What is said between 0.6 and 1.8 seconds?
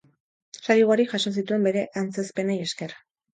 Sari ugari jaso zituen